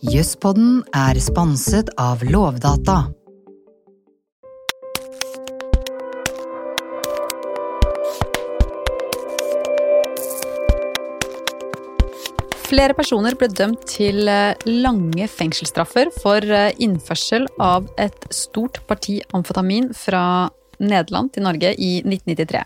[0.00, 3.10] Jøsspodden er sponset av Lovdata.
[12.64, 19.18] Flere personer ble dømt til eh, lange fengselsstraffer for eh, innførsel av et stort parti
[19.36, 20.48] amfetamin fra
[20.80, 22.64] Nederland til Norge i 1993.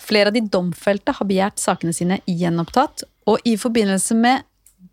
[0.00, 4.48] Flere av de domfelte har begjært sakene sine gjenopptatt, og i forbindelse med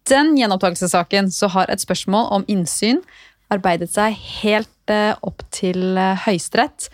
[0.10, 3.02] den gjenopptakelsessaken så har et spørsmål om innsyn
[3.54, 6.90] arbeidet seg helt eh, opp til Høyesterett.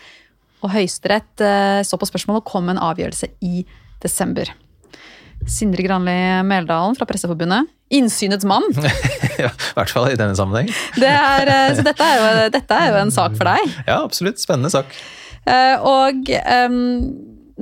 [0.64, 1.42] Og Høyesterett
[1.86, 3.60] så på spørsmålet og kom med en avgjørelse i
[4.02, 4.48] desember.
[5.46, 6.16] Sindre Granli
[6.48, 7.68] Meldalen fra Presseforbundet.
[7.92, 8.64] Innsynets mann.
[9.44, 10.72] ja, I hvert fall i denne sammenheng.
[10.96, 13.76] Det er, så dette er, jo, dette er, jo, en sak for deg.
[13.84, 14.40] Ja, absolutt.
[14.42, 14.96] Spennende sak.
[15.86, 16.80] Og um,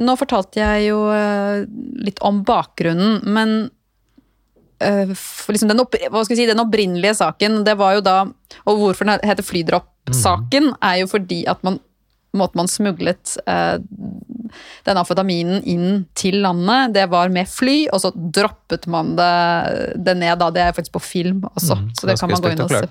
[0.01, 1.03] nå fortalte jeg jo
[2.07, 3.59] litt om bakgrunnen, men
[4.85, 5.97] liksom den, opp,
[6.29, 8.19] si, den, opprinnelige saken, det var jo da
[8.69, 10.79] Og hvorfor den heter Flydropp-saken, mm.
[10.85, 11.81] er jo fordi at man
[12.35, 13.77] måten man smuglet eh,
[14.87, 19.31] den amfetaminen inn til landet, det var med fly, og så droppet man det,
[20.07, 20.35] det ned.
[20.41, 21.79] da, Det er faktisk på film også.
[21.79, 22.83] Mm, så det kan man gå inn og se.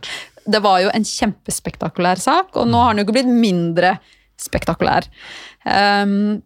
[0.44, 3.97] Det var jo en kjempespektakulær sak, og nå har den jo ikke blitt mindre
[4.41, 5.08] spektakulær.
[5.64, 6.41] Um,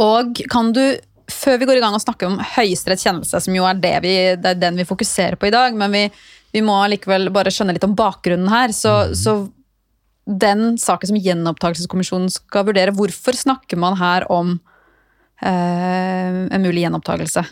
[0.00, 0.84] og kan du
[1.30, 4.14] før vi går i gang og snakker om Høyesteretts kjennelse, som jo er, det vi,
[4.40, 6.04] det er den vi fokuserer på i dag, men vi,
[6.54, 8.74] vi må likevel bare skjønne litt om bakgrunnen her.
[8.76, 9.14] Så, mm.
[9.18, 9.36] så
[10.42, 12.94] den saken som gjenopptakelseskommisjonen skal vurdere.
[12.96, 14.56] Hvorfor snakker man her om
[15.42, 17.46] eh, en mulig gjenopptakelse?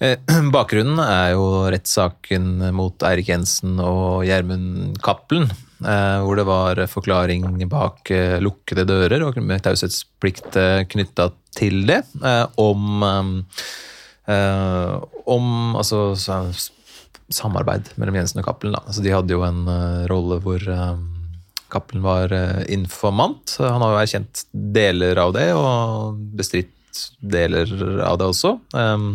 [0.00, 0.16] Eh,
[0.54, 5.50] bakgrunnen er jo rettssaken mot Eirik Jensen og Gjermund Cappelen.
[5.80, 10.56] Eh, hvor det var forklaring bak eh, lukkede dører og med taushetsplikt
[10.92, 12.02] knytta til det.
[12.22, 13.04] Eh, om,
[15.36, 15.46] om
[15.80, 16.00] altså,
[17.30, 18.76] samarbeid mellom Jensen og Cappelen.
[18.82, 19.64] Altså, de hadde jo en
[20.10, 20.66] rolle hvor
[21.70, 23.54] Cappelen var uh, informant.
[23.62, 26.74] Han har jo erkjent deler av det, og bestridt
[27.22, 27.70] deler
[28.02, 28.56] av det også.
[28.74, 29.12] Um,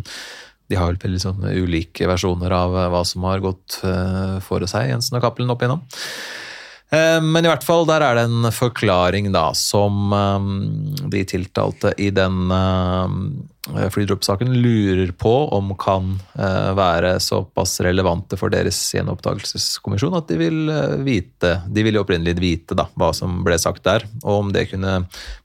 [0.72, 4.66] de har vel veldig sånn ulike versjoner av eh, hva som har gått eh, for
[4.70, 5.84] seg, Jensen og Cappelen opp igjennom.
[6.96, 10.48] Eh, men i hvert fall, der er det en forklaring da, som eh,
[11.12, 12.48] de tiltalte i den
[13.66, 16.12] flydroppsaken lurer på om kan
[16.78, 20.70] være såpass relevante for deres gjenopptakelseskommisjon at de vil
[21.02, 25.00] vite De ville opprinnelig vite da, hva som ble sagt der, og om det kunne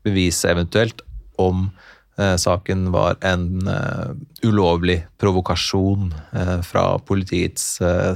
[0.04, 1.00] bevise eventuelt
[1.40, 1.99] om Eh,
[2.40, 4.12] saken var en uh,
[4.44, 7.64] ulovlig provokasjon uh, fra politiets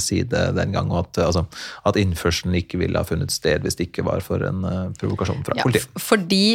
[0.03, 1.45] side den gang, og at, altså,
[1.87, 4.65] at, innførselen ikke ville ha funnet sted hvis det ikke var for en
[5.01, 5.91] provokasjon fra ja, politiet.
[6.01, 6.47] Fordi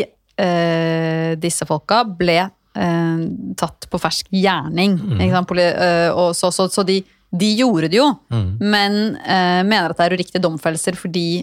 [1.44, 2.38] disse folka ble
[3.60, 5.24] tatt på fersk gjerning, mm.
[6.16, 7.02] og så, så, så de,
[7.36, 8.46] de, gjorde det jo, mm.
[8.62, 8.96] men
[9.68, 11.42] mener at det er uriktige domfellelser fordi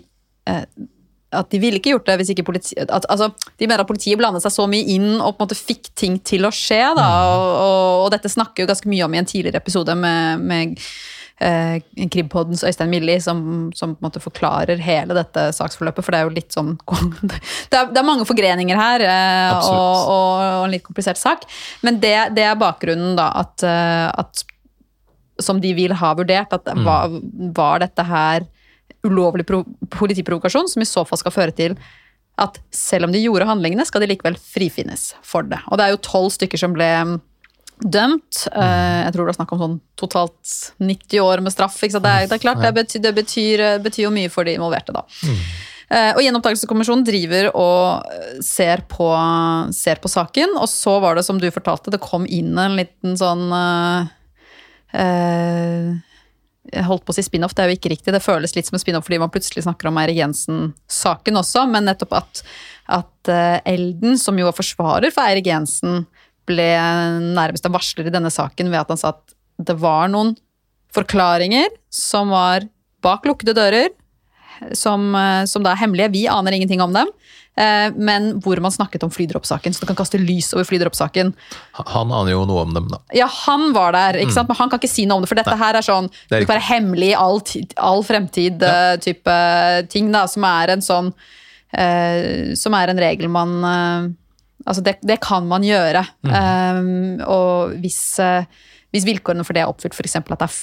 [1.39, 4.19] at de ville ikke gjort det hvis ikke politiet At, altså, de mener at politiet
[4.21, 6.83] blandet seg så mye inn og på en måte fikk ting til å skje.
[6.97, 7.27] Da, mm.
[7.35, 10.75] og, og, og, dette snakker jo ganske mye om i en tidligere episode med, med
[11.45, 16.05] eh, Kribpoddens Øystein Milli, som, som, på en måte forklarer hele dette saksforløpet.
[16.05, 16.75] For det er jo litt sånn
[17.71, 21.47] Det er, det er mange forgreninger her, eh, og, og, en litt komplisert sak.
[21.87, 24.47] Men det, det er bakgrunnen, da, at, eh, at
[25.43, 26.85] som de vil ha vurdert, at mm.
[26.87, 27.19] var,
[27.57, 28.47] var dette her
[29.07, 29.47] ulovlig
[29.95, 31.77] politiprovokasjon, som i så fall skal føre til
[32.41, 35.63] at selv om de gjorde handlingene, skal de likevel frifinnes for det.
[35.71, 37.15] Og det er jo tolv stykker som ble mm,
[37.81, 38.43] dømt.
[38.51, 41.79] Eh, jeg tror det er snakk om sånn totalt 90 år med straff.
[41.81, 44.93] Det er, det, er, klart, det, betyr, det betyr, betyr, jo mye for de involverte,
[44.97, 45.07] da.
[45.25, 45.41] Mm.
[45.87, 49.09] Eh, og Gjenopptakelseskommisjonen driver og ser på,
[49.73, 53.17] ser på, saken, og så var det som du fortalte, det kom inn en liten
[53.17, 53.49] sånn
[54.97, 56.06] jeg
[56.87, 58.13] holdt på å si spin-off, det er jo ikke riktig.
[58.15, 61.89] Det føles litt som en spin-off fordi man plutselig snakker om Eirik Jensen-saken også, men
[61.89, 62.43] nettopp at,
[62.99, 66.05] at uh, Elden, som jo var forsvarer for Eirik Jensen,
[66.47, 66.69] ble
[67.35, 69.35] nærmest en varsler i denne saken ved at han sa at
[69.67, 70.37] det var noen
[70.95, 72.69] forklaringer som var
[73.03, 73.91] bak lukkede dører,
[74.77, 76.15] som, uh, som da er hemmelige.
[76.15, 77.11] Vi aner ingenting om dem.
[77.57, 81.33] Eh, men hvor man snakket om flydroppsaken, så du kan kaste lys over flydroppsaken.
[81.79, 83.01] Han aner jo noe om dem, da.
[83.17, 84.37] Ja, han var der, ikke mm.
[84.37, 84.51] sant?
[84.51, 85.31] men han kan ikke si noe om det.
[85.33, 87.41] For dette Nei, her er sånn det er være hemmelig all,
[87.81, 89.81] all fremtid-type ja.
[89.81, 94.09] Eh, ting, da, som er en sånn uh, Som er en regel man uh,
[94.67, 96.01] Altså, det, det, kan man gjøre.
[96.27, 96.33] Mm.
[96.35, 98.43] Um, og hvis, uh,
[98.91, 100.17] hvis vilkårene for det er oppfylt, f.eks.
[100.19, 100.57] at det er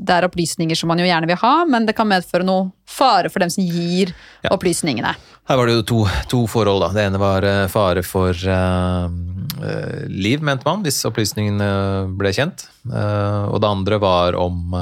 [0.00, 3.30] det er opplysninger som man jo gjerne vil ha, men det kan medføre noe fare
[3.32, 4.52] for dem som gir ja.
[4.54, 5.12] opplysningene.
[5.50, 6.00] Her var det jo to,
[6.30, 6.84] to, forhold.
[6.84, 6.90] da.
[6.94, 11.70] Det ene var uh, fare for uh, uh, liv, mente man, hvis opplysningene
[12.18, 12.68] ble kjent.
[12.86, 14.76] og det andre var om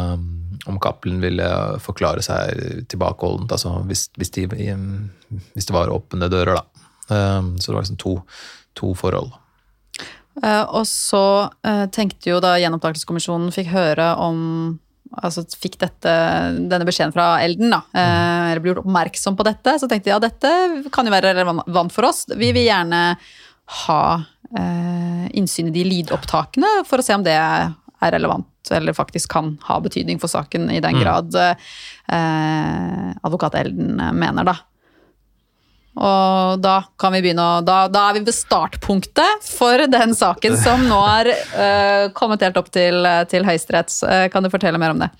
[0.68, 1.46] om Cappelen ville
[1.80, 4.42] forklare seg tilbakeholdent, altså hvis, hvis, de,
[5.54, 7.14] hvis det var åpne dører, da.
[7.56, 8.12] Så det var liksom to,
[8.76, 9.30] to forhold.
[10.44, 14.38] Uh, og så uh, tenkte jo da Gjenopptakelseskommisjonen fikk høre om
[15.24, 16.14] altså fikk dette,
[16.70, 20.14] denne beskjeden fra Elden, da, uh, eller ble gjort oppmerksom på dette, så tenkte de
[20.14, 20.52] ja, dette
[20.94, 22.24] kan jo være relevant for oss.
[22.34, 23.02] Vi vil gjerne
[23.84, 24.02] ha
[25.36, 27.74] innsyn i de lydopptakene for å se om det er
[28.14, 31.58] relevant, eller faktisk kan ha betydning for saken, i den grad grad
[33.20, 34.56] advokat Elden mener, da.
[35.98, 40.58] Og da kan vi begynne å da, da, er vi ved startpunktet for den saken
[40.60, 43.92] som nå er uh, kommet helt opp til, til Høyesterett.
[44.04, 45.10] Uh, kan du fortelle mer om det?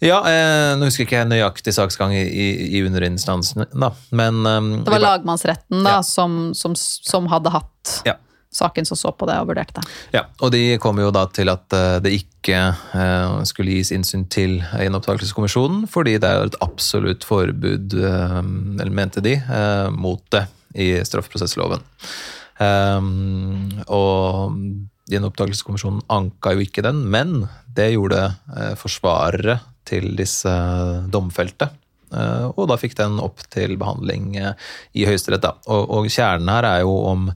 [0.00, 2.46] Ja, eh, nå husker jeg ikke jeg nøyaktig saksgang i, i,
[2.78, 6.06] i underinstansen, da, men um, Det var lagmannsretten da, ja.
[6.06, 8.16] som, som, som, hadde hatt ja
[8.52, 9.86] saken som så på det og vurderte det.
[10.16, 14.26] Ja, og de kom jo da til at eh, det ikke eh, skulle gis innsyn
[14.32, 19.36] til gjenopptakelseskommisjonen, fordi det er et absolutt forbud, eh, eller mente de,
[19.94, 20.44] mot det
[20.74, 21.82] i straffeprosessloven.
[23.90, 24.56] Og
[25.10, 28.28] gjenopptakelseskommisjonen anka jo ikke den, men det gjorde
[28.78, 29.56] forsvarere
[29.88, 30.52] til disse
[31.10, 31.70] domfelte.
[32.12, 35.48] Og da fikk den opp til behandling i Høyesterett.
[35.72, 37.30] Og, og kjernen her er jo om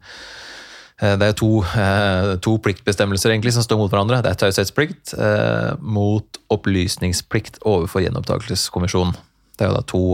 [1.03, 4.23] det er to, eh, to, pliktbestemmelser egentlig som står mot hverandre.
[4.23, 9.17] Det er taushetsplikt eh, mot opplysningsplikt overfor gjenopptakelseskommisjonen.
[9.55, 10.07] Det er jo da to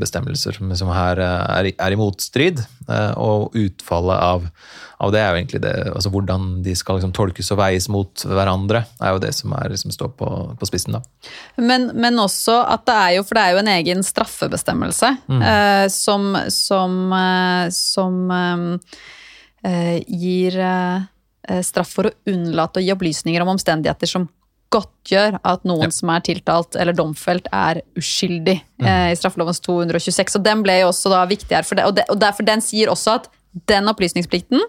[0.00, 2.62] bestemmelser som her er, i motstrid,
[3.20, 4.46] og utfallet av,
[5.04, 8.24] av, det er jo egentlig det altså Hvordan de skal liksom tolkes og veies mot
[8.24, 10.96] hverandre, er jo det som er, liksom står på, på spissen.
[10.96, 11.02] da.
[11.60, 15.44] Men, men, også at det er jo For det er jo en egen straffebestemmelse mm.
[15.52, 19.25] eh, som, som, eh, som eh, Eh,
[20.06, 24.28] gir eh, straff for å unnlate å gi opplysninger om omstendigheter som
[24.74, 25.94] godtgjør at noen ja.
[25.94, 28.86] som er tiltalt eller domfelt, er uskyldig mm.
[28.86, 30.38] eh, i straffelovens 226.
[30.38, 32.92] Og den ble jo også da viktigere for det, og, det, og derfor den sier
[32.92, 33.30] også at
[33.70, 34.64] den opplysningsplikten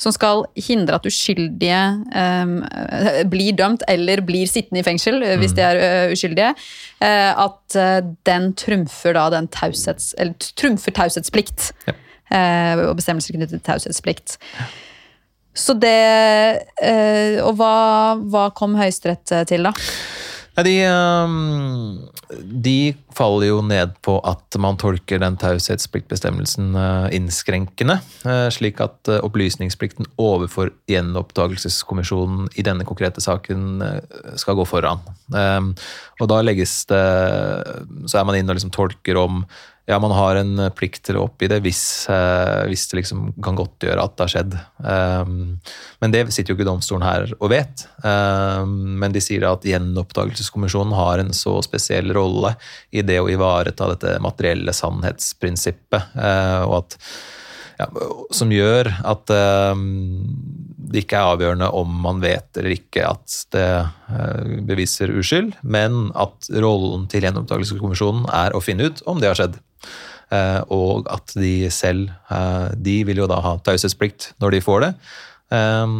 [0.00, 1.80] som skal hindre at uskyldige
[2.18, 5.34] eh, blir dømt eller blir sittende i fengsel mm.
[5.40, 6.52] hvis de er uh, uskyldige,
[7.04, 7.76] eh, at
[8.26, 11.70] den trumfer da den taushets, eller trumfer taushetsplikt.
[11.88, 11.96] Ja.
[12.32, 14.38] Eh, og bestemmelser knyttet til taushetsplikt.
[15.52, 15.92] Så det
[16.80, 19.74] eh, Og hva, hva kom Høyesterett eh, til, da?
[20.52, 20.74] De,
[22.60, 22.76] de,
[23.16, 26.76] faller jo ned på at man tolker den taushetspliktbestemmelsen
[27.16, 27.96] innskrenkende,
[28.52, 33.80] slik at opplysningsplikten overfor gjenoppdagelseskommisjonen i denne konkrete saken
[34.36, 35.00] skal gå foran.
[36.20, 37.02] Og da legges det
[38.04, 39.46] Så er man inne og liksom tolker om
[39.86, 41.82] ja, man har en eh, plikt til å oppgi det hvis,
[42.12, 44.54] eh, hvis det liksom kan godtgjøre at det har skjedd.
[44.78, 45.34] Um,
[46.02, 47.84] men det sitter jo ikke domstolen her og vet.
[48.04, 52.54] Um, men de sier at gjenoppdagelseskommisjonen har en så spesiell rolle
[52.94, 56.98] i det å ivareta dette materielle sannhetsprinsippet, uh, og at
[57.80, 57.88] ja,
[58.30, 59.74] som gjør at uh,
[60.92, 66.12] det ikke er avgjørende om man vet eller ikke at det uh, beviser uskyld, men
[66.14, 69.58] at rollen til gjenoppdagelseskommisjonen er å finne ut om det har skjedd.
[70.32, 74.84] Eh, og at de selv eh, De vil jo da ha taushetsplikt når de får
[74.86, 74.90] det.
[75.52, 75.96] Eh,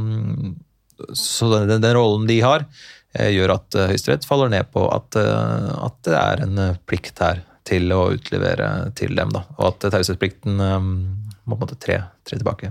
[1.19, 2.67] så den, den rollen de har,
[3.13, 8.07] gjør at Høyesterett faller ned på at, at, det er en plikt her til å
[8.15, 9.35] utlevere til dem.
[9.35, 9.43] Da.
[9.59, 12.71] Og at taushetsplikten må på en måte tre, tre, tilbake.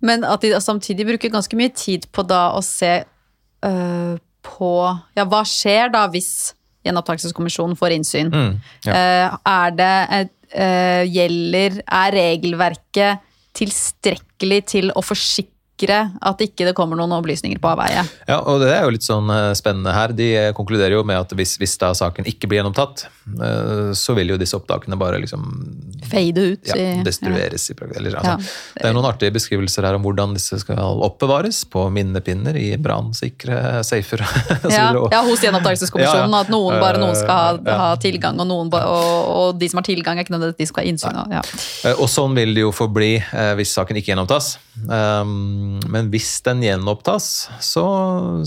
[0.00, 2.92] Men at de samtidig bruker ganske mye tid på da å se
[3.66, 4.14] øh,
[4.46, 4.72] på
[5.18, 6.54] Ja, hva skjer da hvis
[6.86, 8.30] gjenopptakelseskommisjonen får innsyn?
[8.32, 8.52] Mm,
[8.86, 8.94] ja.
[8.94, 13.24] uh, er det et gjelder Er regelverket
[13.56, 18.04] tilstrekkelig til å forsikre sikre at ikke det kommer noen opplysninger på avveie.
[18.26, 20.12] Ja, og det er jo litt sånn eh, spennende her.
[20.16, 23.06] De konkluderer jo med at hvis, hvis da saken ikke blir gjennomtatt,
[23.40, 25.44] eh, så vil jo disse opptakene bare liksom
[26.06, 26.68] Fade ut.
[26.68, 27.70] Ja, destrueres.
[27.70, 27.74] Ja.
[27.76, 28.80] I, eller, altså, ja.
[28.80, 33.82] Det er noen artige beskrivelser her om hvordan disse skal oppbevares på minnepinner i brannsikre
[33.86, 34.22] safer.
[34.70, 36.36] ja, ja, hos gjenopptakelseskommisjonen.
[36.40, 39.88] At noen, bare noen skal ha, ha tilgang, og, noen, og, og, de som har
[39.88, 41.20] tilgang, er ikke nødvendigvis de skal ha innsyn.
[41.26, 43.12] Og, og sånn vil det jo forbli
[43.58, 44.54] hvis saken ikke gjennomtas.
[44.86, 47.86] Um, men hvis den gjenopptas, så,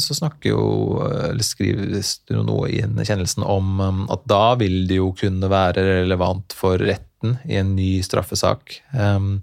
[0.02, 0.64] så snakker jo,
[1.30, 5.86] eller skrives det noe i kjennelsen om um, at da vil det jo kunne være
[6.04, 8.80] relevant for retten i en ny straffesak.
[8.94, 9.38] Um,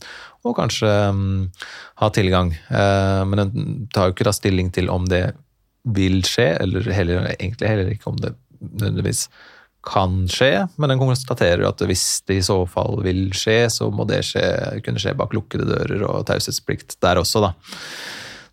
[0.46, 0.92] og kanskje
[2.00, 2.54] ha tilgang.
[2.70, 5.24] Uh, men den tar jo ikke da stilling til om det
[5.96, 9.26] vil skje, eller heller, egentlig heller ikke om det nødvendigvis
[9.86, 14.06] kan skje, men den konstaterer at hvis det i så fall vil skje, så må
[14.08, 14.46] det skje,
[14.84, 17.52] kunne skje bak lukkede dører og taushetsplikt der også, da.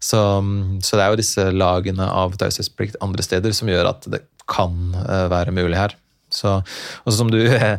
[0.04, 0.20] Så,
[0.84, 4.20] så, det er jo disse lagene av taushetsplikt andre steder som gjør at det
[4.52, 5.96] kan eh, være mulig her.
[6.34, 6.56] Så,
[7.06, 7.78] og som du eh,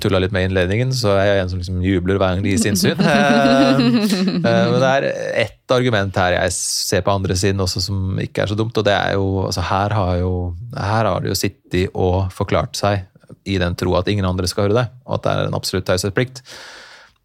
[0.00, 2.54] tulla litt med i innledningen, så er jeg en som liksom jubler hver gang de
[2.54, 2.96] gis innsyn.
[3.10, 5.06] Eh, eh, Men det er
[5.42, 8.86] ett argument her jeg ser på andre siden også som ikke er så dumt, og
[8.86, 10.32] det er jo altså Her har jo
[10.74, 13.04] her har det jo sittet og forklart seg
[13.48, 15.88] i den tro at ingen andre skal høre det, og at det er en absolutt
[15.88, 16.42] taushetsplikt.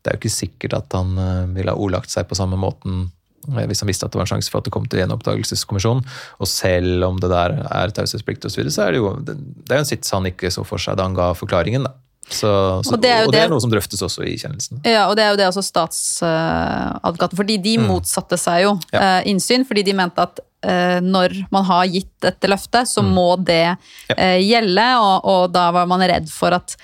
[0.02, 3.08] Det er jo ikke sikkert at han eh, ville ha ordlagt seg på samme måten
[3.46, 6.06] hvis han visste at det var en sjanse for at det kom til gjenoppdagelseskommisjonen.
[6.40, 9.36] Og selv om det der er taushetsplikt osv., så, videre, så er det jo det
[9.38, 11.84] det er jo en sits han ikke så for seg da han ga forklaringen.
[11.88, 11.94] da.
[12.26, 12.50] Så,
[12.82, 14.80] så, Og og, det det er jo det- noe som drøftes også i kjennelsen.
[14.84, 19.20] Ja, og det er jo det også statsadvokaten Fordi de motsatte seg jo Ja.
[19.22, 23.36] uh, innsyn, fordi de mente at uh, når man har gitt dette løftet, så må
[23.46, 23.78] det
[24.10, 24.16] Ja.
[24.18, 26.76] eh, gjelde, og, og da var man redd for at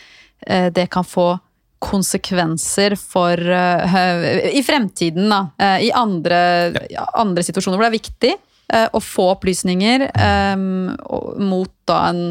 [0.48, 1.40] eh, det kan få
[1.82, 3.98] konsekvenser for eh,
[4.54, 5.42] I fremtiden, da.
[5.58, 6.40] eh, I andre,
[6.94, 10.08] ja, andre situasjoner hvor det er viktig eh, å få opplysninger
[10.56, 10.92] um,
[11.42, 12.26] mot da en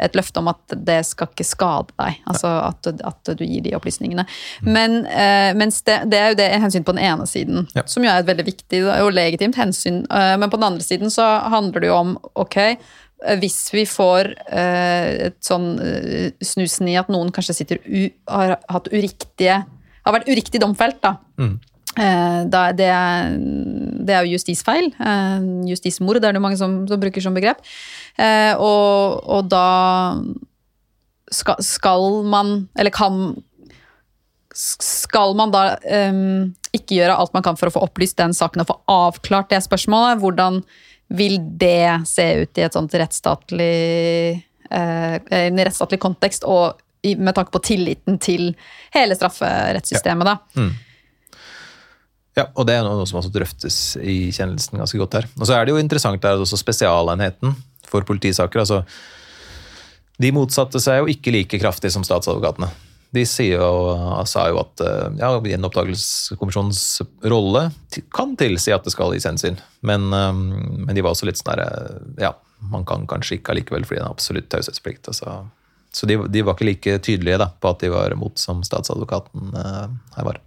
[0.00, 2.20] et løfte om at det skal ikke skade deg.
[2.30, 4.24] Altså at, at du gir de opplysningene.
[4.64, 7.84] Men uh, det, det er jo det hensyn på den ene siden, Ja.
[7.84, 10.02] som jo er et veldig viktig og legitimt hensyn.
[10.08, 12.58] Uh, men på den andre siden så handler det jo om ok,
[13.40, 17.82] hvis vi får eh, et sånn eh, snusen i at noen kanskje sitter
[18.30, 19.62] har hatt uriktige
[20.06, 21.18] Har vært uriktig domfelt, da.
[21.36, 21.58] Mm.
[22.48, 23.34] da det, er,
[24.06, 24.88] det er jo justisfeil.
[24.96, 27.60] Eh, justismord er det mange som, som bruker som begrep.
[28.16, 29.66] Eh, og, og da
[31.30, 33.36] skal, skal man, eller kan
[34.54, 35.76] Skal man da
[36.10, 39.52] um, ikke gjøre alt man kan for å få opplyst den saken og få avklart
[39.52, 40.18] det spørsmålet?
[40.22, 40.62] Hvordan
[41.10, 43.72] vil det se ut i et sånt rettsstatlig
[44.70, 48.52] eh, en rettsstatlig kontekst, og med tanke på tilliten til
[48.94, 50.36] hele strafferettssystemet, da?
[52.38, 55.26] Ja, og det er noe som også drøftes i kjennelsen ganske godt her.
[55.40, 57.56] Og så er det jo interessant der også Spesialenheten
[57.90, 58.84] for politisaker, altså
[60.20, 62.68] De motsatte seg jo ikke like kraftig som statsadvokatene.
[63.10, 63.70] De sier jo,
[64.30, 66.82] sa jo at eh, ja, gjenopptakelseskommisjonens
[67.32, 67.64] rolle
[68.14, 70.30] kan tilsi at det skal gis hensyn, men, eh,
[70.86, 71.70] men de var også litt sånn derre
[72.22, 72.36] Ja,
[72.70, 75.08] man kan kanskje ikke allikevel fordi det er absolutt taushetsplikt.
[75.10, 75.40] Altså.
[75.92, 79.54] Så de, de var ikke like tydelige da, på at de var imot som statsadvokaten
[79.58, 79.86] eh,
[80.16, 80.40] her var.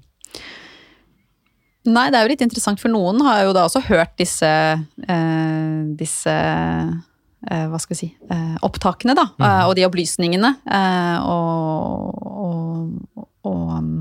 [1.83, 5.79] Nei, det er jo litt interessant, for noen har jo da også hørt disse, eh,
[5.99, 10.53] disse eh, hva skal vi si, eh, opptakene, da, eh, og de opplysningene.
[10.63, 13.91] Eh, og, og, og um,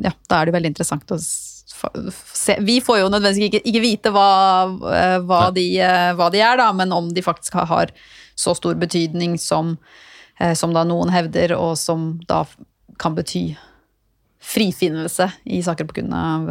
[0.00, 2.56] ja, da er det veldig interessant å se.
[2.64, 4.28] Vi får jo nødvendigvis ikke, ikke vite hva,
[4.92, 7.92] eh, hva, de, eh, hva de er, da, men om de faktisk har,
[8.38, 9.76] så stor betydning som,
[10.40, 12.44] eh, som da noen hevder, og som da
[12.98, 13.50] kan bety
[14.42, 16.50] frifinnelse i saker på grunn av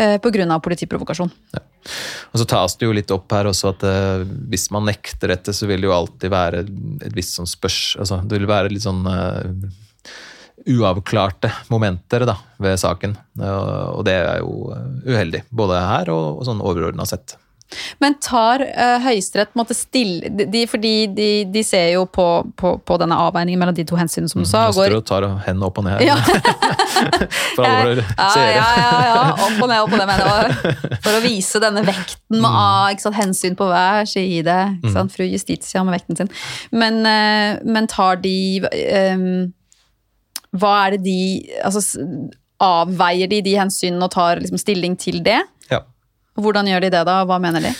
[0.00, 1.30] av politiprovokasjon.
[2.32, 5.54] Og så tas det jo litt opp her også at eh, hvis man nekter dette,
[5.56, 7.96] så vil det jo alltid være et visst sånn spørs...
[8.00, 9.48] Altså, det vil være litt sånn eh,
[10.68, 13.16] uavklarte momenter da, ved saken.
[13.40, 17.36] Og, det er jo eh, uheldig, både her og, sånn overordna sett.
[18.02, 22.24] Men tar uh, Høyesterett måtte stille de, Fordi de, de ser jo på,
[22.58, 24.64] på, på denne avveiningen mellom de to hensynene, som du sa.
[24.66, 26.02] Nå og går- tar hendene opp og ned.
[26.02, 26.16] Ja.
[27.54, 28.56] For alle våre ja, seere.
[28.56, 30.10] ja, ja, ja, opp og ned, opp og ned.
[30.10, 30.74] Mener,
[31.04, 32.48] for å vise denne vekten mm.
[32.50, 34.58] av ikke sant, hensyn på hver side.
[34.80, 36.34] Ikke sant, Fru Justitia med vekten sin.
[36.74, 38.36] Men, uh, men tar de
[38.66, 39.24] eh,
[40.58, 41.18] Hva er det de
[41.62, 41.82] altså,
[42.60, 45.38] Avveier de de hensynene og tar liksom, stilling til det?
[45.70, 45.84] Ja.
[46.40, 47.20] Hvordan gjør de det, da?
[47.28, 47.72] Hva mener de?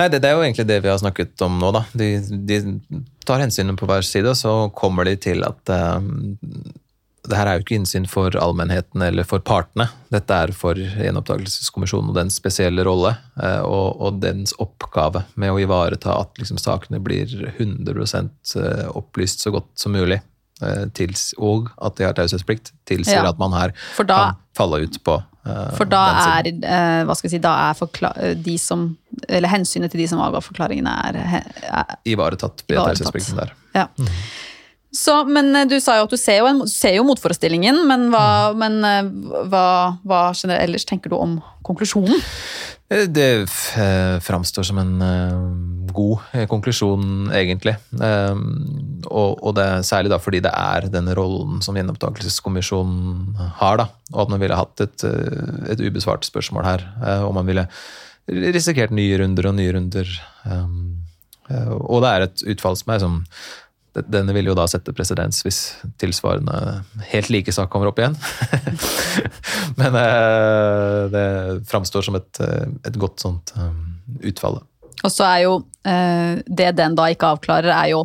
[0.00, 1.84] Nei, det, det er jo egentlig det vi har snakket om nå, da.
[1.96, 2.12] De,
[2.48, 2.60] de
[3.28, 6.00] tar hensynene på hver side, og så kommer de til at uh,
[7.28, 9.90] det her er jo ikke innsyn for allmennheten eller for partene.
[10.12, 13.12] Dette er for gjenopptakelseskommisjonen og dens spesielle rolle
[13.42, 19.52] uh, og, og dens oppgave med å ivareta at liksom, sakene blir 100 opplyst så
[19.54, 20.22] godt som mulig.
[20.62, 23.28] Eh, Tils, og at de har taushetsplikt, tilsier Ja.
[23.30, 26.02] at man her da- kan falle ut på uh, For da
[26.38, 28.96] er, uh, hva skal jeg si, da er de som
[29.28, 33.52] Eller hensynet til de som avga forklaringene, er, er ivaretatt ved taushetsplikten der.
[33.74, 33.86] Ja.
[34.92, 38.50] Så, men du sa jo at du ser jo, en, ser jo motforestillingen, men, hva,
[38.58, 39.10] men eh,
[39.46, 39.66] hva,
[40.02, 42.18] hva generelt ellers tenker du om konklusjonen?
[43.06, 43.46] Det
[44.26, 44.96] framstår som en
[45.94, 47.76] god eh, konklusjon, egentlig.
[48.02, 48.42] Eh,
[49.08, 53.88] og, og det særlig da fordi det er den rollen som gjenopptakelseskommisjonen har, da.
[54.14, 56.86] Og at man ville hatt et, eh, et ubesvart spørsmål her.
[57.04, 57.66] eh, og man ville
[58.30, 60.14] risikert nye runder og nye runder.
[60.44, 60.68] eh,
[61.50, 63.20] eh, og det er et utfall som er som
[63.90, 65.56] denne vil jo da sette presedens hvis
[65.98, 68.14] tilsvarende helt like sak kommer opp igjen.
[69.80, 69.98] Men
[71.10, 71.24] det
[71.66, 72.40] framstår som et,
[72.86, 73.72] et godt sånt eh,
[74.30, 74.60] utfall.
[75.04, 78.04] Og så er jo eh, Det den da ikke avklarer, er jo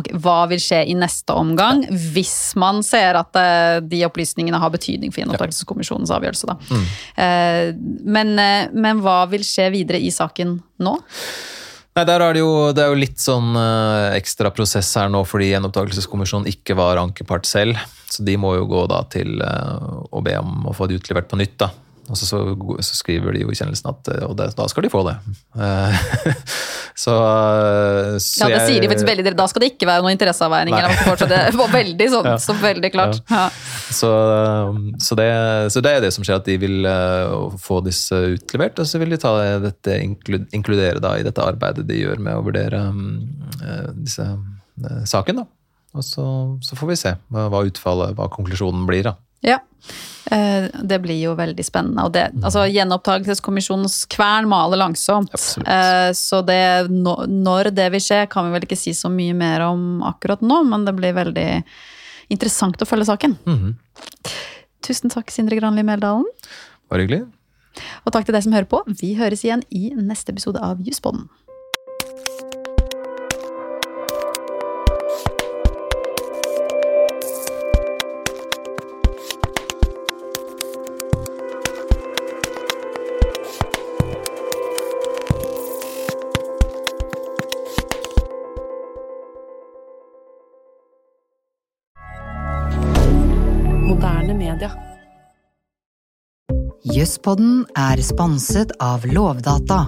[0.00, 4.72] okay, hva vil skje i neste omgang hvis man ser at eh, de opplysningene har
[4.74, 6.50] betydning for gjenopptakelseskommisjonens avgjørelse.
[6.50, 6.82] Da.
[7.24, 7.70] Eh,
[8.04, 10.98] men, eh, men hva vil skje videre i saken nå?
[11.90, 15.24] Nei, der er det, jo, det er jo litt sånn uh, ekstra prosess her nå,
[15.26, 17.80] fordi gjenopptakelseskommisjonen ikke var ankepart selv.
[18.06, 21.26] Så de må jo gå da til uh, å be om å få det utlevert
[21.28, 21.56] på nytt.
[21.64, 21.72] da.
[22.10, 22.38] Og så, så,
[22.82, 25.14] så skriver de jo i kjennelsen at eh, Og det, da skal de få det.
[25.54, 26.00] Eh,
[27.04, 30.16] så, eh, så Ja, det sier de faktisk veldig Da skal det ikke være noen
[30.16, 30.96] interesseavveininger.
[31.30, 32.34] Det var veldig sånn, Ja.
[32.42, 33.20] så veldig klart.
[33.30, 33.44] Ja.
[33.94, 34.10] Så,
[35.02, 35.28] så, det,
[35.74, 36.88] så det er det som skjer, at de vil
[37.62, 38.78] få disse utlevert.
[38.82, 39.96] Og så vil de ta dette,
[40.56, 43.16] inkludere da i dette arbeidet de gjør med å vurdere mm,
[44.02, 44.26] disse
[45.10, 45.42] saken.
[45.42, 45.48] da.
[45.98, 46.26] Og så,
[46.62, 49.10] så får vi se hva utfallet, hva konklusjonen blir.
[49.10, 49.16] da.
[49.46, 49.58] Ja.
[50.30, 52.04] Eh, Det blir jo veldig spennende.
[52.04, 55.32] Og det, altså, gjenopptakelseskommisjonens kvern maler langsomt.
[55.32, 55.68] Absolutt.
[55.68, 59.60] Eh, Så det, når det vil skje, kan vi vel ikke si så mye mer
[59.70, 61.64] om akkurat nå, men det blir veldig
[62.30, 63.36] interessant å følge saken.
[63.46, 63.74] Mhm.
[64.82, 66.24] Tusen takk, Sindre Granli Meldalen.
[66.88, 67.26] Bare hyggelig.
[68.06, 68.82] Og takk til deg som hører på.
[69.00, 71.28] Vi høres igjen i neste episode av Juspodden.
[97.10, 99.80] Jøsspodden er sponset av Lovdata.